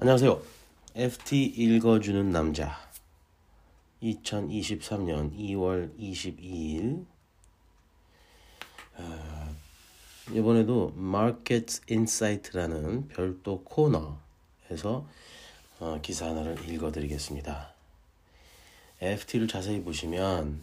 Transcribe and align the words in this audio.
안녕하세요. 0.00 0.40
FT 0.94 1.44
읽어주는 1.44 2.30
남자. 2.30 2.78
2023년 4.00 5.36
2월 5.36 5.92
22일. 5.98 7.04
아, 8.96 9.50
이번에도 10.30 10.94
Market 10.96 11.80
Insight라는 11.90 13.08
별도 13.08 13.64
코너에서 13.64 15.04
어, 15.80 15.98
기사 16.00 16.26
하나를 16.28 16.70
읽어드리겠습니다. 16.70 17.72
FT를 19.00 19.48
자세히 19.48 19.82
보시면 19.82 20.60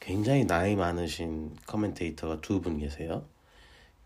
굉장히 0.00 0.46
나이 0.46 0.76
많으신 0.76 1.54
커멘테이터가 1.66 2.40
두 2.40 2.62
분 2.62 2.78
계세요. 2.78 3.22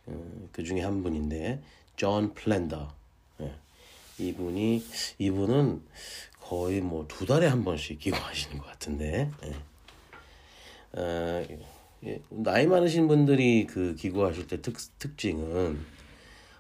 어, 0.06 0.48
그 0.50 0.64
중에 0.64 0.80
한 0.80 1.04
분인데 1.04 1.62
존 1.94 2.34
플렌더. 2.34 3.05
예. 4.20 4.24
이분이 4.24 4.84
이분은 5.18 5.82
거의 6.40 6.80
뭐 6.80 7.06
두 7.08 7.26
달에 7.26 7.46
한 7.46 7.64
번씩 7.64 7.98
기고하시는 7.98 8.58
것 8.58 8.66
같은데 8.66 9.30
예. 9.44 9.54
어, 11.00 11.46
예, 12.04 12.20
나이 12.28 12.66
많으신 12.66 13.08
분들이 13.08 13.66
그 13.66 13.94
기고하실 13.96 14.46
때 14.46 14.62
특, 14.62 14.76
특징은 14.98 15.78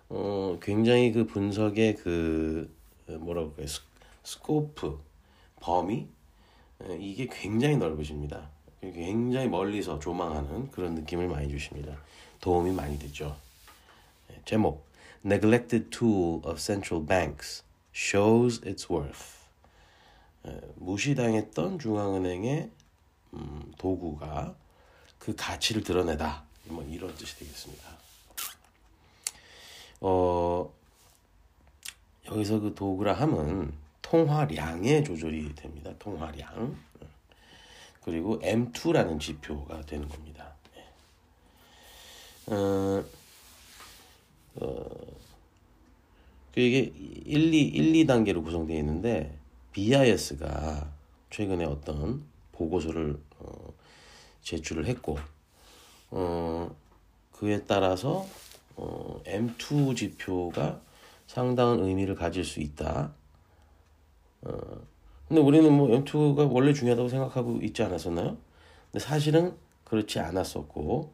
어, 0.08 0.58
굉장히 0.62 1.12
그 1.12 1.26
분석의 1.26 1.96
그 1.96 2.74
뭐라고 3.06 3.48
할까요 3.50 3.66
스, 3.66 3.80
scope 4.24 5.00
범위 5.60 6.06
예, 6.88 6.96
이게 7.00 7.26
굉장히 7.30 7.76
넓으십니다. 7.76 8.50
굉장히 8.80 9.48
멀리서 9.48 9.98
조망하는 9.98 10.70
그런 10.70 10.94
느낌을 10.94 11.28
많이 11.28 11.48
주십니다. 11.48 11.96
도움이 12.40 12.72
많이 12.72 12.98
되죠. 12.98 13.36
예, 14.30 14.40
제목 14.44 14.85
Neglected 15.26 15.90
tool 15.90 16.40
of 16.44 16.60
central 16.60 17.00
banks 17.00 17.64
shows 17.92 18.60
its 18.64 18.88
worth. 18.88 19.42
예, 20.46 20.60
무시당했던 20.76 21.80
중앙은행의 21.80 22.70
음, 23.34 23.72
도구가 23.76 24.54
그 25.18 25.34
가치를 25.34 25.82
드러내다. 25.82 26.44
뭐 26.66 26.84
이런 26.84 27.12
뜻이 27.16 27.36
되겠습니다. 27.40 27.88
어, 30.02 30.72
여기서 32.26 32.60
그 32.60 32.74
도구라 32.76 33.12
함은 33.14 33.72
통화량의 34.02 35.02
조절이 35.02 35.56
됩니다. 35.56 35.92
통화량. 35.98 36.76
그리고 38.04 38.38
M2라는 38.38 39.18
지표가 39.18 39.80
되는 39.86 40.08
겁니다. 40.08 40.54
어, 42.46 43.04
어, 44.56 44.84
그 46.54 46.60
이게 46.60 46.92
1, 47.26 47.52
2, 47.52 47.60
1, 47.60 48.06
2단계로 48.06 48.42
구성되어 48.42 48.76
있는데 48.78 49.38
BIS가 49.72 50.90
최근에 51.30 51.64
어떤 51.64 52.24
보고서를 52.52 53.18
어, 53.38 53.72
제출을 54.40 54.86
했고 54.86 55.18
어, 56.10 56.74
그에 57.32 57.62
따라서 57.64 58.26
어, 58.76 59.20
M2 59.26 59.96
지표가 59.96 60.80
상당한 61.26 61.80
의미를 61.80 62.14
가질 62.14 62.44
수 62.44 62.60
있다. 62.60 63.12
어, 64.42 64.50
근데 65.28 65.42
우리는 65.42 65.70
뭐 65.72 65.88
M2가 65.88 66.50
원래 66.50 66.72
중요하다고 66.72 67.08
생각하고 67.08 67.58
있지 67.62 67.82
않았었나요? 67.82 68.36
근데 68.90 69.04
사실은 69.04 69.56
그렇지 69.84 70.20
않았었고 70.20 71.12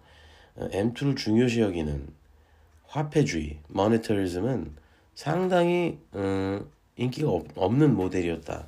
어, 0.57 0.69
M2를 0.71 1.17
중요시 1.17 1.61
여기는 1.61 2.22
화폐주의, 2.93 3.59
모니터리즘은 3.69 4.73
상당히 5.15 5.99
음, 6.15 6.71
인기가 6.97 7.31
없, 7.31 7.47
없는 7.57 7.95
모델이었다. 7.95 8.67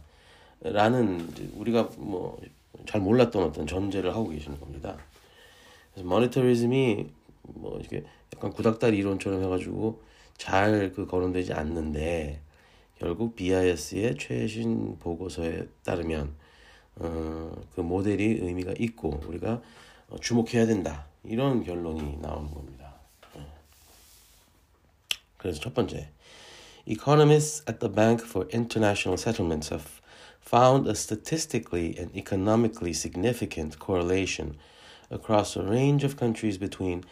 라는 0.63 1.29
우리가 1.57 1.91
뭐 1.99 2.39
잘 2.87 3.01
몰랐던 3.01 3.43
어떤 3.43 3.67
전제를 3.67 4.15
하고 4.15 4.29
계시는 4.29 4.61
겁니다. 4.61 4.97
그래서 5.93 6.09
모니터리즘이 6.09 7.07
뭐 7.43 7.79
이렇게 7.79 8.05
약간 8.35 8.53
구닥다리 8.53 8.99
이론처럼 8.99 9.43
해가지고 9.45 10.03
잘 10.37 10.93
그 10.95 11.07
거론되지 11.07 11.53
않는데 11.53 12.41
결국 12.99 13.37
BIS의 13.37 14.17
최신 14.19 14.99
보고서에 14.99 15.69
따르면 15.85 16.35
어, 16.97 17.53
그 17.75 17.81
모델이 17.81 18.39
의미가 18.41 18.75
있고 18.79 19.21
우리가 19.27 19.63
주목해야 20.21 20.67
된다 20.67 21.07
이런 21.25 21.63
결론이 21.65 22.19
나오는 22.21 22.53
겁니다. 22.53 22.74
그래서 25.44 25.60
첫 25.60 25.74
번째, 25.74 26.10
economists 26.86 27.64
at 27.68 27.80
the 27.80 27.90
Bank 27.90 28.24
for 28.26 28.48
International 28.52 29.18
Settlements 29.18 29.70
have 29.70 30.02
found 30.42 30.88
a 30.88 30.96
statistically 30.96 31.96
and 31.98 32.16
economically 32.16 32.94
significant 32.94 33.80
correlation 33.80 34.58
across 35.12 35.56
a 35.56 35.64
range 35.64 36.04
of 36.04 36.18
countries 36.18 36.58
between 36.58 37.04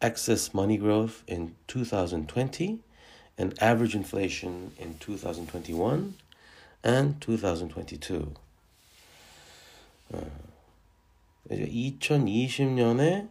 excess 0.00 0.54
money 0.54 0.76
growth 0.76 1.22
in 1.26 1.54
2020 1.66 2.80
and 3.36 3.54
average 3.62 3.94
inflation 3.94 4.72
in 4.78 4.96
2021 4.98 6.14
and 6.82 7.20
2022. 7.20 8.34
어, 10.10 10.26
2020년에 11.50 13.28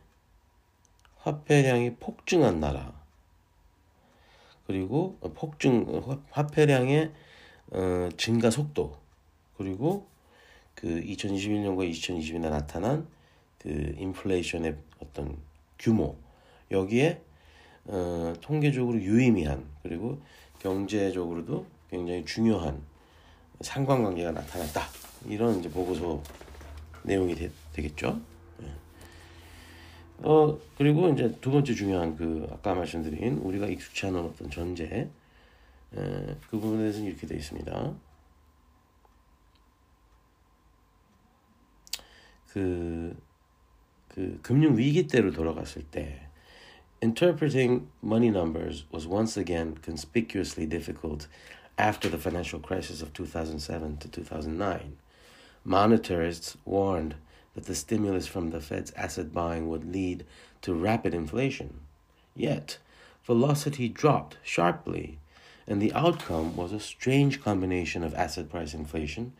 화폐량이 1.17 1.95
폭증한 1.95 2.59
나라 2.59 2.93
그리고 4.72 5.18
폭증 5.34 6.02
화폐량의 6.30 7.10
어, 7.72 8.08
증가 8.16 8.48
속도. 8.48 8.96
그리고 9.58 10.06
그 10.74 10.88
2021년과 10.88 11.90
2020년에 11.90 12.48
나타난 12.48 13.06
그 13.58 13.68
인플레이션의 13.98 14.74
어떤 15.00 15.36
규모. 15.78 16.16
여기에 16.70 17.20
어, 17.84 18.32
통계적으로 18.40 18.98
유의미한 18.98 19.62
그리고 19.82 20.18
경제적으로도 20.60 21.66
굉장히 21.90 22.24
중요한 22.24 22.80
상관관계가 23.60 24.32
나타났다. 24.32 24.86
이런 25.26 25.60
이제 25.60 25.68
보고서 25.68 26.22
내용이 27.02 27.34
되, 27.34 27.50
겠죠 27.74 28.18
어 30.24 30.58
그리고 30.78 31.08
이제 31.08 31.36
두 31.40 31.50
번째 31.50 31.74
중요한 31.74 32.16
그 32.16 32.48
아까 32.52 32.74
말씀드린 32.74 33.38
우리가 33.38 33.66
익숙치 33.66 34.06
않은 34.06 34.20
어떤 34.20 34.50
전제 34.50 34.84
에, 34.84 36.36
그 36.48 36.58
부분에 36.58 36.78
대해서는 36.78 37.08
이렇게 37.08 37.26
되어 37.26 37.38
있습니다. 37.38 37.94
그, 42.52 43.16
그 44.08 44.38
금융 44.42 44.76
위기 44.76 45.06
때로 45.06 45.32
돌아갔을 45.32 45.84
때 45.84 46.28
interpreting 47.02 47.88
money 48.02 48.28
numbers 48.28 48.84
was 48.92 49.08
once 49.08 49.38
again 49.38 49.76
conspicuously 49.82 50.66
difficult 50.66 51.28
after 51.78 52.10
the 52.10 52.18
financial 52.18 52.60
crisis 52.60 53.02
of 53.02 53.12
2007 53.14 53.96
to 53.96 54.08
2009. 54.08 54.96
Monetarists 55.66 56.56
warned 56.66 57.14
that 57.55 57.65
the 57.65 57.75
stimulus 57.75 58.27
from 58.27 58.51
the 58.51 58.61
Fed's 58.61 58.91
asset 58.95 59.33
buying 59.33 59.67
would 59.67 59.91
lead 59.91 60.25
to 60.61 60.73
rapid 60.73 61.13
inflation. 61.13 61.81
Yet, 62.35 62.77
velocity 63.25 63.89
dropped 63.89 64.37
sharply, 64.43 65.19
and 65.67 65.81
the 65.81 65.93
outcome 65.93 66.55
was 66.55 66.71
a 66.71 66.79
strange 66.79 67.41
combination 67.43 68.03
of 68.03 68.13
asset 68.13 68.49
price 68.49 68.73
inflation 68.73 69.33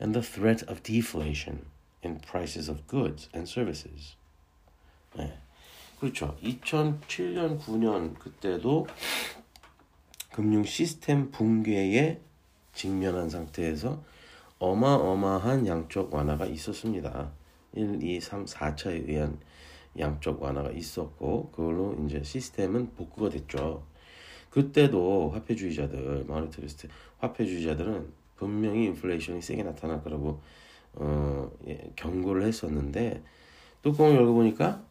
and 0.00 0.14
the 0.14 0.22
threat 0.22 0.62
of 0.64 0.82
deflation 0.82 1.66
in 2.02 2.18
prices 2.20 2.68
of 2.68 2.86
goods 2.86 3.28
and 3.32 3.48
services. 3.48 4.16
네. 5.16 5.32
그렇죠. 6.00 6.36
2007년, 6.42 7.60
9년 7.60 8.18
그때도 8.18 8.86
금융 10.32 10.64
시스템 10.64 11.30
붕괴에 11.30 12.20
직면한 12.72 13.28
상태에서 13.28 14.02
어마어마한 14.58 15.66
양적 15.66 16.14
완화가 16.14 16.46
있었습니다. 16.46 17.32
1, 17.75 18.01
2, 18.01 18.19
3, 18.19 18.45
4차에 18.45 19.07
의한 19.07 19.37
양적 19.97 20.41
완화가 20.41 20.71
있었고 20.71 21.51
그걸로 21.51 21.95
이제 22.05 22.21
시스템은 22.23 22.93
복구가 22.95 23.29
됐죠. 23.29 23.83
그때도 24.49 25.31
화폐주의자들, 25.31 26.25
마니터리스트 26.27 26.87
화폐주의자들은 27.19 28.11
분명히 28.35 28.85
인플레이션이 28.85 29.41
세게 29.41 29.63
나타날 29.63 30.03
거라고 30.03 30.41
어, 30.93 31.51
예, 31.67 31.91
경고를 31.95 32.43
했었는데 32.43 33.21
뚜껑을 33.81 34.15
열어보니까 34.15 34.81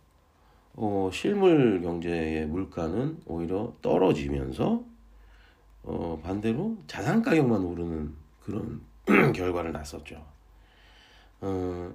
어, 0.74 1.10
실물 1.12 1.80
경제의 1.82 2.46
물가는 2.46 3.18
오히려 3.26 3.72
떨어지면서 3.80 4.84
어, 5.84 6.20
반대로 6.22 6.76
자산 6.86 7.22
가격만 7.22 7.62
오르는 7.62 8.14
그런 8.42 8.80
결과를 9.34 9.72
났었죠. 9.72 10.24
어, 11.40 11.94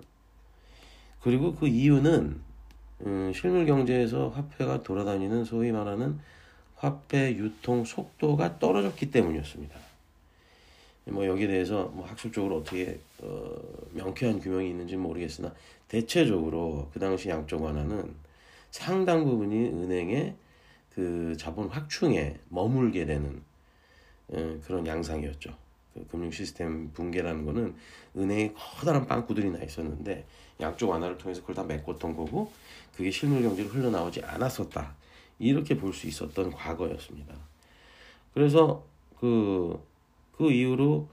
그리고 1.21 1.56
그 1.56 1.68
이유는 1.68 2.42
음, 3.06 3.31
실물 3.33 3.66
경제에서 3.66 4.30
화폐가 4.30 4.83
돌아다니는 4.83 5.45
소위 5.45 5.71
말하는 5.71 6.19
화폐 6.75 7.36
유통 7.36 7.86
속도가 7.86 8.60
떨어졌기 8.60 9.12
때문이었습니다. 9.12 9.77
뭐 11.06 11.25
여기에 11.25 11.48
대해서 11.48 11.86
뭐 11.86 12.06
학술적으로 12.06 12.57
어떻게 12.57 13.00
어, 13.21 13.56
명쾌한 13.94 14.39
규명이 14.39 14.69
있는지 14.69 14.95
모르겠으나 14.95 15.54
대체적으로 15.88 16.89
그 16.94 17.00
당시 17.00 17.30
양적 17.30 17.62
완화는 17.62 18.13
상당 18.72 19.25
부분이 19.25 19.69
은행의 19.69 20.36
그 20.94 21.36
자본 21.38 21.68
확충에 21.69 22.38
머물게 22.50 23.06
되는 23.06 23.42
어, 24.30 24.60
그런 24.65 24.86
양상이었죠. 24.86 25.56
그 25.94 26.06
금융 26.07 26.31
시스템 26.31 26.91
붕괴라는 26.94 27.45
거는 27.45 27.75
은행에 28.15 28.53
커다란 28.53 29.06
빵꾸들이 29.07 29.50
나 29.51 29.59
있었는데 29.63 30.25
양쪽 30.62 30.89
완화를 30.89 31.18
통해서 31.18 31.41
그걸 31.41 31.56
다 31.56 31.63
메꿨던 31.63 32.15
거고 32.15 32.51
그게 32.95 33.12
실물 33.12 33.41
경제로 33.44 33.69
흘러나오지 33.69 34.24
않았었다. 34.24 34.95
이렇게 35.39 35.77
볼 35.77 35.94
수 35.94 36.07
있었던 36.07 36.51
과거였습니다. 36.51 37.33
그래서 38.33 38.83
그, 39.19 39.81
그 40.38 40.51
이후로, 40.51 41.07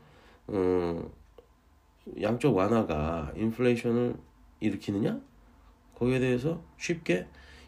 어, 0.48 1.10
양쪽 2.20 2.56
완화가 2.56 3.32
인플레이션을 3.36 4.16
일으키느냐? 4.60 5.20
거기에 5.96 6.18
대해서 6.20 6.60
쉽게 6.78 7.26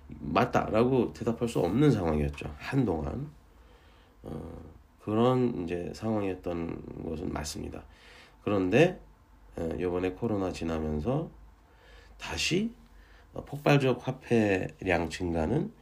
맞다라고 0.09 1.13
대답할 1.13 1.49
수 1.49 1.61
없는 1.61 1.91
상황이었죠. 1.91 2.55
한동안. 2.59 3.31
어, 4.23 4.61
그런 5.01 5.65
이제 5.65 5.93
상황이었던 5.95 7.05
것은 7.05 7.33
맞습니다. 7.33 7.85
그런데 8.43 9.01
이번에 9.79 10.11
코로나 10.13 10.53
지나면서 10.53 11.31
다시 12.19 12.73
폭발적 13.33 14.07
화폐량 14.07 15.11
증가는 15.11 15.73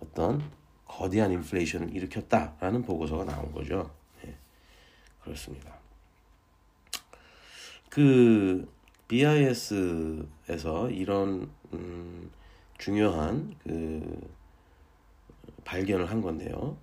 어떤 0.00 0.42
거대한 0.86 1.32
인플레이션을 1.32 1.94
일으켰다라는 1.94 2.82
보고서가 2.82 3.24
나온 3.24 3.52
거죠. 3.52 3.90
네, 4.22 4.34
그렇습니다. 5.22 5.72
그 7.88 8.68
BIS에서 9.08 10.90
이런 10.90 11.50
음, 11.72 12.30
중요한 12.78 13.54
그 13.62 14.30
발견을 15.64 16.10
한 16.10 16.20
건데요. 16.20 16.76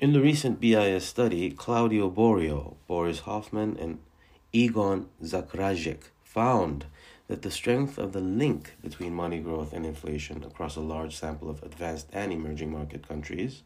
In 0.00 0.12
the 0.12 0.20
recent 0.20 0.60
BIS 0.60 1.06
study, 1.06 1.50
Claudio 1.50 2.10
Borio, 2.10 2.76
Boris 2.86 3.20
Hoffman, 3.20 3.78
and 3.80 3.98
Egon 4.52 5.08
Zakrajek 5.22 6.10
found 6.22 6.84
that 7.28 7.40
the 7.40 7.50
strength 7.50 7.96
of 7.96 8.12
the 8.12 8.20
link 8.20 8.76
between 8.82 9.14
money 9.14 9.38
growth 9.38 9.72
and 9.72 9.86
inflation 9.86 10.44
across 10.44 10.76
a 10.76 10.82
large 10.82 11.16
sample 11.16 11.48
of 11.48 11.62
advanced 11.62 12.08
and 12.12 12.30
emerging 12.30 12.70
market 12.70 13.08
countries 13.08 13.62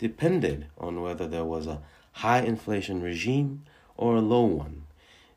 depended 0.00 0.66
on 0.76 1.02
whether 1.02 1.28
there 1.28 1.44
was 1.44 1.68
a 1.68 1.80
high 2.14 2.40
inflation 2.40 3.00
regime 3.00 3.62
or 3.96 4.16
a 4.16 4.20
low 4.20 4.44
one. 4.44 4.82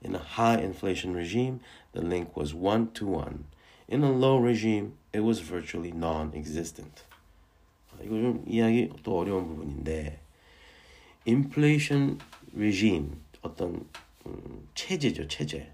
In 0.01 0.16
a 0.16 0.19
high 0.19 0.57
inflation 0.57 1.13
regime, 1.13 1.60
the 1.92 2.01
link 2.01 2.36
was 2.36 2.56
one 2.56 2.90
to 2.94 3.06
one. 3.06 3.45
In 3.88 4.04
a 4.04 4.12
low 4.12 4.38
regime, 4.38 4.94
it 5.13 5.19
was 5.19 5.42
virtually 5.42 5.92
non 5.92 6.34
existent. 6.34 7.04
이거 8.01 8.16
좀 8.19 8.44
이야기 8.48 8.90
또 9.04 9.19
어려운 9.19 9.48
부분인데 9.48 10.19
인플레이션 11.29 12.19
레짐 12.55 13.13
어떤 13.43 13.85
음, 14.25 14.69
체제죠 14.75 15.29
체제 15.29 15.71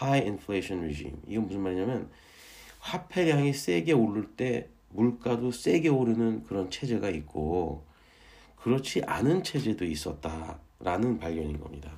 high 0.00 0.26
inflation 0.26 0.82
regime 0.82 1.18
이건 1.26 1.46
무슨 1.46 1.60
말이냐면 1.60 2.08
화폐량이 2.80 3.52
세게 3.52 3.92
오를 3.92 4.26
때 4.34 4.68
물가도 4.88 5.52
세게 5.52 5.90
오르는 5.90 6.44
그런 6.44 6.70
체제가 6.70 7.10
있고 7.10 7.84
그렇지 8.56 9.02
않은 9.04 9.42
체제도 9.44 9.84
있었다라는 9.84 11.18
발견인 11.18 11.60
겁니다. 11.60 11.90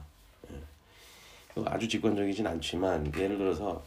예. 0.50 1.62
아주 1.66 1.86
직관적이진 1.88 2.46
않지만 2.46 3.12
예를 3.16 3.38
들어서 3.38 3.84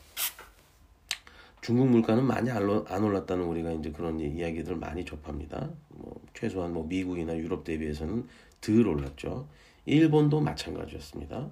중국 1.61 1.89
물가는 1.89 2.23
많이 2.23 2.49
안 2.49 2.63
올랐다는 3.03 3.43
우리가 3.43 3.71
이제 3.73 3.91
그런 3.91 4.19
이야기들을 4.19 4.77
많이 4.77 5.03
접합니다. 5.03 5.69
뭐 5.89 6.21
최소한 6.33 6.73
뭐 6.73 6.85
미국이나 6.85 7.35
유럽 7.35 7.63
대비해서는 7.63 8.27
덜 8.61 8.87
올랐죠. 8.87 9.47
일본도 9.85 10.41
마찬가지였습니다. 10.41 11.49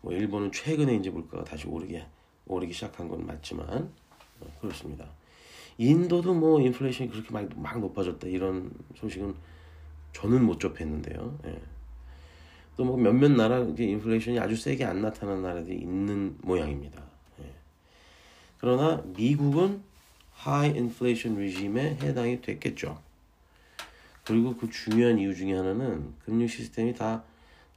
뭐 0.00 0.12
일본은 0.12 0.50
최근에 0.52 0.94
이제 0.96 1.10
물가가 1.10 1.44
다시 1.44 1.66
오르게 1.66 2.06
오르기 2.46 2.72
시작한 2.72 3.08
건 3.08 3.26
맞지만 3.26 3.92
어, 4.40 4.46
그렇습니다. 4.60 5.06
인도도 5.78 6.34
뭐 6.34 6.60
인플레이션이 6.60 7.10
그렇게 7.10 7.30
막, 7.30 7.48
막 7.58 7.80
높아졌다 7.80 8.26
이런 8.28 8.70
소식은 8.96 9.34
저는 10.12 10.44
못 10.44 10.60
접했는데요. 10.60 11.38
예. 11.46 11.60
또뭐 12.76 12.96
몇몇 12.96 13.30
나라 13.30 13.58
인플레이션이 13.60 14.38
아주 14.38 14.56
세게 14.56 14.84
안 14.84 15.02
나타난 15.02 15.42
나라들이 15.42 15.78
있는 15.78 16.36
모양입니다. 16.42 17.02
예. 17.40 17.54
그러나 18.58 19.02
미국은 19.16 19.82
high 20.32 20.70
inflation 20.70 21.36
regime에 21.36 21.98
해당이 22.02 22.40
됐겠죠. 22.40 23.00
그리고 24.30 24.54
그 24.56 24.70
중요한 24.70 25.18
이유 25.18 25.34
중에 25.34 25.54
하나는 25.54 26.14
금융 26.20 26.46
시스템이 26.46 26.94
다 26.94 27.24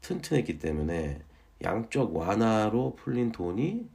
튼튼했기 0.01 0.59
때문에 0.59 1.19
양적 1.63 2.15
완화로 2.15 2.95
풀린 2.95 3.31
돈이 3.31 3.89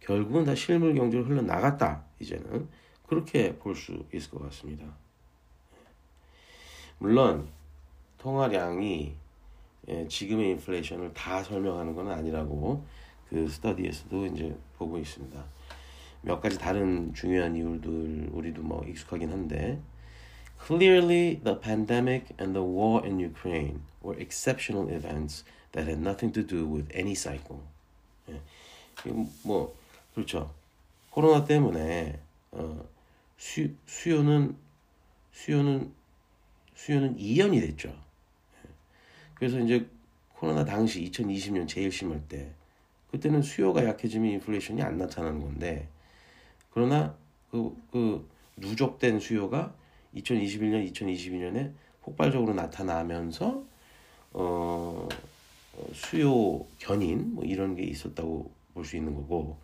결국은 0.00 0.46
다 0.46 0.54
실물 0.54 0.94
경제로 0.94 1.22
흘러나갔다. 1.24 2.02
이제는 2.18 2.66
그렇게 3.06 3.54
볼 3.56 3.76
수 3.76 4.06
있을 4.14 4.30
것 4.30 4.42
같습니다. 4.44 4.86
물론 6.96 7.46
통화량이 8.16 9.14
예, 9.88 10.08
지금의 10.08 10.52
인플레이션을 10.52 11.12
다 11.12 11.42
설명하는 11.42 11.94
건 11.94 12.08
아니라고 12.10 12.86
그 13.28 13.46
스터디에서도 13.46 14.26
이제 14.28 14.56
보고 14.78 14.98
있습니다. 14.98 15.44
몇 16.22 16.40
가지 16.40 16.58
다른 16.58 17.12
중요한 17.12 17.54
이유들 17.54 18.30
우리도 18.32 18.62
뭐 18.62 18.82
익숙하긴 18.86 19.30
한데 19.30 19.82
Clearly, 20.58 21.40
the 21.42 21.54
pandemic 21.54 22.34
and 22.38 22.54
the 22.54 22.62
war 22.62 23.04
in 23.04 23.18
Ukraine 23.18 23.82
were 24.02 24.14
exceptional 24.18 24.88
events 24.88 25.44
that 25.72 25.86
had 25.86 26.00
nothing 26.00 26.32
to 26.32 26.42
do 26.42 26.66
with 26.66 26.88
any 26.92 27.14
cycle. 27.14 27.62
예. 28.28 28.40
뭐 29.42 29.74
그렇죠. 30.14 30.52
코로나 31.10 31.44
때문에 31.44 32.20
어, 32.52 32.84
수, 33.36 33.70
수요는 33.86 34.56
수요는 35.32 35.92
수요는 36.74 37.18
이연이 37.18 37.60
됐죠. 37.60 37.88
예. 37.88 38.68
그래서 39.34 39.58
이제 39.60 39.86
코로나 40.34 40.64
당시 40.64 41.02
2020년 41.10 41.66
제일 41.66 41.90
심할 41.90 42.20
때 42.28 42.52
그때는 43.10 43.42
수요가 43.42 43.84
약해지면 43.84 44.32
인플레이션이 44.32 44.82
안 44.82 44.98
나타나는 44.98 45.40
건데 45.40 45.88
그러나 46.70 47.16
그, 47.50 47.76
그 47.90 48.28
누적된 48.56 49.20
수요가 49.20 49.74
2021년, 50.14 50.90
2022년에 50.92 51.72
폭발적으로 52.02 52.54
나타나면서 52.54 53.64
어, 54.32 55.08
수요 55.92 56.66
견인 56.78 57.34
뭐 57.34 57.44
이런 57.44 57.74
게 57.74 57.82
있었다고 57.82 58.50
볼 58.74 58.84
수 58.84 58.96
있는 58.96 59.14
거고 59.14 59.58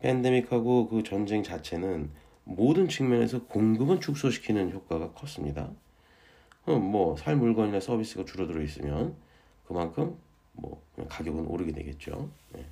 팬데믹하고 0.00 0.88
그 0.88 1.02
전쟁 1.02 1.42
자체는 1.42 2.10
모든 2.44 2.88
측면에서 2.88 3.44
공급은 3.44 4.00
축소시키는 4.00 4.72
효과가 4.72 5.12
컸습니다. 5.12 5.70
뭐살 6.66 7.36
물건이나 7.36 7.80
서비스가 7.80 8.24
줄어들어 8.24 8.60
있으면 8.62 9.16
그만큼 9.66 10.18
뭐 10.52 10.82
가격은 11.08 11.46
오르게 11.46 11.72
되겠죠. 11.72 12.30
네. 12.52 12.66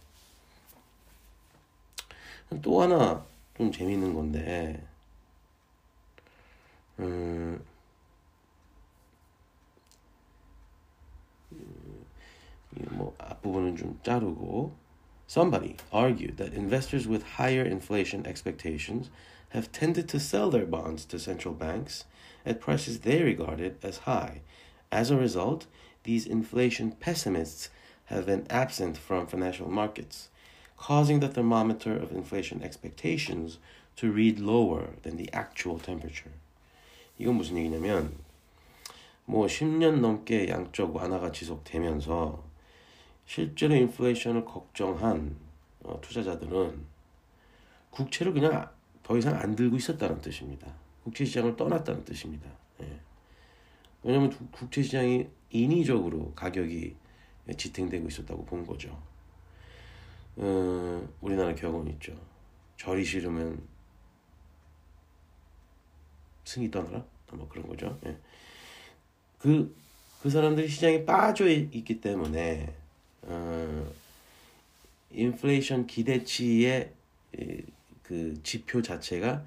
또 2.61 2.83
하나 2.83 3.25
좀 3.57 3.73
재미있는 3.73 4.15
건데 4.15 4.83
뭐 12.92 13.16
앞부분은 13.18 13.76
좀 13.76 14.00
자르고 14.04 14.74
Somebody 15.30 15.76
argued 15.92 16.38
that 16.38 16.54
investors 16.54 17.06
with 17.06 17.36
higher 17.36 17.64
inflation 17.64 18.26
expectations 18.26 19.10
have 19.50 19.74
tended 19.74 20.08
to 20.10 20.20
sell 20.20 20.50
their 20.50 20.66
bonds 20.66 21.04
to 21.06 21.20
central 21.20 21.54
banks 21.54 22.06
at 22.46 22.62
prices 22.62 23.00
they 23.00 23.22
regarded 23.22 23.76
as 23.84 24.00
high. 24.06 24.42
As 24.90 25.12
a 25.12 25.18
result, 25.18 25.68
these 26.04 26.26
inflation 26.26 26.92
pessimists 26.92 27.70
have 28.06 28.26
been 28.26 28.48
absent 28.50 28.96
from 28.96 29.28
financial 29.28 29.70
markets, 29.70 30.30
causing 30.78 31.20
the 31.20 31.28
thermometer 31.28 31.94
of 31.94 32.14
inflation 32.14 32.64
expectations 32.64 33.58
to 33.98 34.10
read 34.10 34.40
lower 34.40 34.92
than 35.04 35.18
the 35.18 35.30
actual 35.34 35.78
temperature. 35.78 36.32
이건 37.20 37.36
무슨 37.36 37.58
얘기냐면 37.58 38.14
뭐 39.26 39.48
10년 39.48 40.00
넘게 40.00 40.48
양적 40.48 40.96
완화가 40.96 41.34
지속되면서 41.34 42.48
실제로 43.27 43.75
인플레이션을 43.75 44.45
걱정한 44.45 45.37
어, 45.83 46.01
투자자들은 46.01 46.85
국채를 47.91 48.33
그냥 48.33 48.71
더 49.03 49.17
이상 49.19 49.35
안 49.37 49.55
들고 49.55 49.77
있었다는 49.77 50.21
뜻입니다. 50.21 50.73
국채 51.05 51.25
시장을 51.25 51.57
떠났다는 51.57 52.05
뜻입니다. 52.05 52.49
예. 52.81 53.01
왜냐하면 54.03 54.31
국채 54.51 54.83
시장이 54.83 55.29
인위적으로 55.51 56.33
가격이 56.35 56.97
지탱되고 57.57 58.09
있었다고 58.09 58.45
본 58.45 58.67
거죠. 58.67 58.97
어, 60.37 61.09
우리나라 61.21 61.55
격언 61.55 61.89
있죠. 61.89 62.15
절이 62.77 63.05
싫으면 63.05 63.61
승이 66.45 66.71
떠나라? 66.71 67.05
뭐 67.33 67.49
그런 67.49 67.67
거죠. 67.67 67.99
예. 68.07 68.17
그, 69.39 69.75
그 70.23 70.31
사람들이 70.31 70.69
시장에 70.69 71.05
빠져 71.05 71.49
있기 71.49 72.01
때문에, 72.01 72.75
어, 73.23 73.93
인플레이션 75.11 75.87
기대치의 75.87 76.93
그 78.03 78.41
지표 78.43 78.83
자체가 78.83 79.45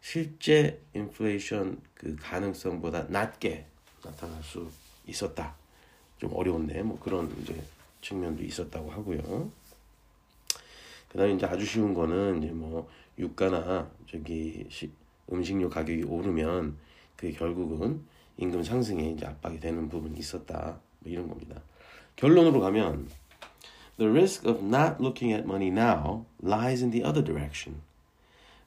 실제 0.00 0.80
인플레이션 0.94 1.80
그 1.94 2.16
가능성보다 2.16 3.04
낮게 3.04 3.66
나타날 4.02 4.42
수 4.42 4.70
있었다. 5.06 5.54
좀 6.18 6.32
어려운데 6.34 6.82
뭐 6.82 6.98
그런 6.98 7.34
이제 7.42 7.62
측면도 8.00 8.42
있었다고 8.42 8.90
하고요. 8.90 9.50
그다음에 11.08 11.34
이제 11.34 11.46
아주 11.46 11.64
쉬운 11.66 11.92
거는 11.92 12.42
이제 12.42 12.52
뭐 12.52 12.88
유가나 13.18 13.90
저기 14.08 14.66
시, 14.70 14.90
음식료 15.30 15.68
가격이 15.68 16.04
오르면 16.04 16.76
그 17.16 17.32
결국은 17.32 18.02
임금 18.36 18.62
상승에 18.62 19.10
이제 19.10 19.26
압박이 19.26 19.60
되는 19.60 19.88
부분이 19.88 20.18
있었다. 20.18 20.80
뭐 21.00 21.12
이런 21.12 21.28
겁니다. 21.28 21.60
결론으로 22.20 22.60
가면 22.60 23.08
The 23.96 24.10
risk 24.10 24.46
of 24.46 24.62
not 24.62 25.00
looking 25.00 25.32
at 25.32 25.44
money 25.44 25.68
now 25.68 26.26
lies 26.42 26.82
in 26.82 26.90
the 26.90 27.02
other 27.02 27.24
direction. 27.24 27.80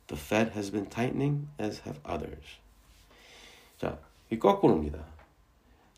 The 0.07 0.19
Fed 0.19 0.53
has 0.53 0.71
been 0.71 0.89
tightening 0.89 1.49
as 1.59 1.81
have 1.85 1.99
others. 2.03 2.57
자, 3.77 3.99
이 4.31 4.39
거꾸로입니다. 4.39 5.05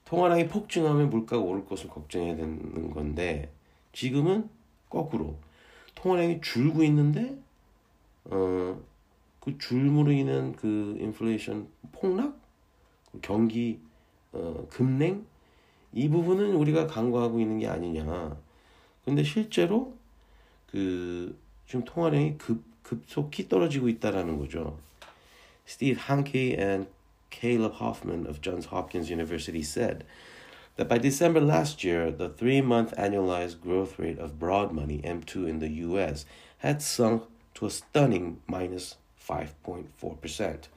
통화량이 0.03 0.49
폭증하면 0.49 1.09
물가가 1.09 1.41
오를 1.41 1.65
것을 1.65 1.89
걱정해야 1.89 2.35
되는 2.35 2.91
건데 2.91 3.51
지금은 3.93 4.49
거꾸로 4.89 5.37
통화량이 5.95 6.41
줄고 6.41 6.83
있는데 6.83 7.37
어, 8.25 8.79
그 9.39 9.57
줄무로 9.57 10.11
인한 10.11 10.55
그 10.57 10.97
인플레이션 10.99 11.69
폭락, 11.93 12.37
그 13.11 13.19
경기 13.21 13.79
어, 14.33 14.67
급냉 14.69 15.25
이 15.94 16.08
부분은 16.08 16.54
우리가 16.54 16.86
간과하고 16.86 17.40
있는 17.40 17.58
게 17.58 17.66
아니냐. 17.66 18.36
근데 19.04 19.22
실제로 19.22 19.94
그 20.70 21.36
지금 21.66 21.84
통화량이 21.84 22.38
급 22.38 22.62
급속히 22.82 23.48
떨어지고 23.48 23.88
있다라는 23.88 24.36
거죠. 24.38 24.76
Steve 25.66 26.00
Hanke 26.08 26.58
and 26.58 26.88
Caleb 27.30 27.74
Hoffman 27.80 28.26
of 28.26 28.40
Johns 28.42 28.66
Hopkins 28.66 29.10
University 29.10 29.62
said 29.62 30.04
that 30.76 30.88
by 30.88 30.98
December 30.98 31.40
last 31.40 31.84
year, 31.84 32.10
the 32.10 32.28
three 32.28 32.60
month 32.60 32.92
annualized 32.96 33.60
growth 33.60 33.98
rate 33.98 34.18
of 34.18 34.40
broad 34.40 34.72
money, 34.72 35.00
M2, 35.04 35.48
in 35.48 35.60
the 35.60 35.70
US 35.86 36.26
had 36.58 36.82
sunk 36.82 37.22
to 37.54 37.66
a 37.66 37.70
stunning 37.70 38.40
minus 38.48 38.96
5.4%, 39.24 40.68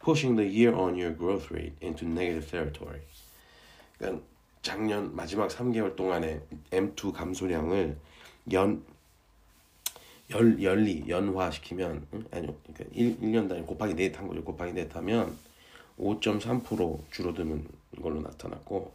pushing 0.00 0.36
the 0.36 0.46
year 0.46 0.74
on 0.74 0.96
year 0.96 1.10
growth 1.10 1.50
rate 1.50 1.74
into 1.80 2.04
negative 2.04 2.50
territory. 2.50 3.02
그러니까 3.98 4.20
작년 4.61 5.15
마지막 5.15 5.49
3개월 5.49 5.95
동안의 5.95 6.41
M2 6.71 7.13
감소량을 7.13 7.97
연 8.53 8.83
열, 10.31 10.61
열리, 10.61 11.05
연화시키면, 11.07 12.07
응? 12.13 12.25
아니요, 12.31 12.55
그러니까 12.61 12.85
1, 12.93 13.19
1년 13.19 13.49
단위 13.49 13.63
곱하기 13.63 13.95
넷한 13.95 14.27
거죠. 14.27 14.43
곱하기 14.43 14.73
넷 14.73 14.95
하면 14.95 15.35
5.3% 15.97 16.99
줄어드는 17.09 17.67
걸로 17.99 18.21
나타났고, 18.21 18.93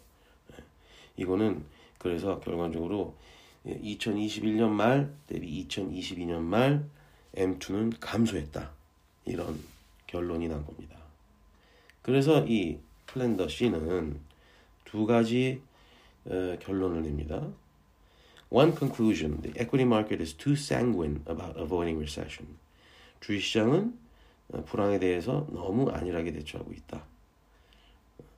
예. 0.52 0.62
이거는 1.16 1.64
그래서 1.98 2.38
결과적으로 2.38 3.16
2021년 3.66 4.68
말 4.68 5.12
대비 5.26 5.66
2022년 5.66 6.40
말 6.40 6.84
M2는 7.34 7.96
감소했다. 7.98 8.70
이런 9.24 9.58
결론이 10.06 10.48
난 10.48 10.64
겁니다. 10.64 10.96
그래서 12.02 12.44
이 12.46 12.78
플랜더 13.06 13.48
C는 13.48 14.20
두 14.94 15.06
가지 15.06 15.60
어, 16.24 16.56
결론을 16.60 17.02
냅니다. 17.02 17.50
One 18.48 18.76
conclusion: 18.78 19.42
the 19.42 19.50
equity 19.60 19.82
market 19.82 20.22
is 20.22 20.34
too 20.34 20.54
sanguine 20.54 21.16
about 21.26 21.58
avoiding 21.60 21.98
recession. 21.98 22.56
주식시장은 23.18 23.98
불황에 24.66 25.00
대해서 25.00 25.48
너무 25.50 25.90
안일하게 25.90 26.30
대처하고 26.30 26.72
있다. 26.72 27.04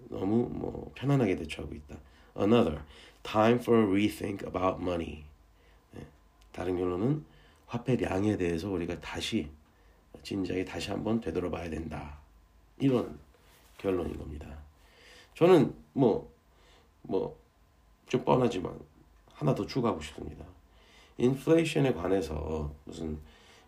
너무 0.08 0.48
뭐 0.48 0.92
편안하게 0.94 1.36
대처하고 1.36 1.75
있다. 1.75 1.98
Another, 2.38 2.80
time 3.22 3.58
for 3.58 3.82
a 3.82 3.86
rethink 3.86 4.48
about 4.48 4.80
money. 4.80 5.25
다른 6.52 6.78
결론은 6.78 7.22
화폐량에 7.66 8.38
대해서 8.38 8.70
우리가 8.70 8.98
다시 9.02 9.50
진작에 10.22 10.64
다시 10.64 10.88
한번 10.88 11.20
되돌아봐야 11.20 11.68
된다. 11.68 12.18
이런 12.78 13.18
결론인 13.76 14.16
겁니다. 14.16 14.64
저는 15.34 15.75
뭐 15.92 16.34
뭐 17.08 17.46
좀 18.08 18.25
뻔하지만 18.25 18.78
하나 19.32 19.54
더 19.54 19.66
추가하고 19.66 20.00
싶습니다. 20.00 20.44
인플레이션에 21.18 21.92
관해서 21.92 22.72
무슨 22.84 23.18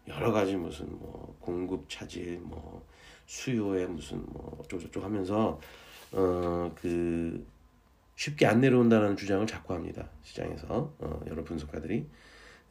여러 0.07 0.33
가지 0.33 0.57
무슨 0.57 0.87
뭐 0.99 1.37
공급 1.41 1.89
차질 1.89 2.39
뭐 2.39 2.87
수요에 3.27 3.87
무슨 3.87 4.25
뭐 4.27 4.59
어쩌고저쩌고 4.61 5.05
하면서 5.05 5.61
어 6.13 6.71
그 6.77 7.47
쉽게 8.17 8.47
안 8.47 8.61
내려온다는 8.61 9.17
주장을 9.17 9.47
자꾸 9.47 9.75
합니다 9.75 10.09
시장에서 10.23 10.93
어 10.99 11.21
여러 11.29 11.45
분석가들이 11.45 12.07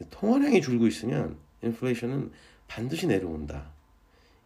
통화량이 0.10 0.62
줄고 0.62 0.88
있으면 0.88 1.38
인플레이션은 1.64 2.32
반드시 2.68 3.08
내려온다 3.08 3.72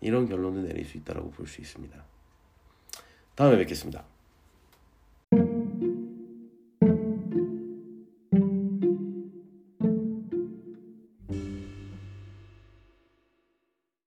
이런 0.01 0.27
결론도 0.27 0.61
내릴 0.61 0.85
수 0.85 0.97
있다라고 0.97 1.31
볼 1.31 1.47
수 1.47 1.61
있습니다. 1.61 2.03
다음에 3.35 3.57
뵙겠습니다. 3.57 4.10